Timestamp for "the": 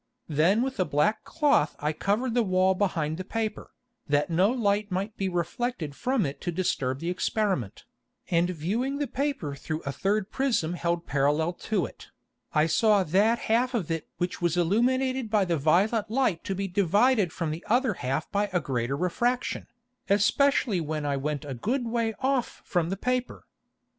2.33-2.41, 3.17-3.23, 6.99-7.11, 8.97-9.05, 15.45-15.57, 17.51-17.63, 22.89-22.97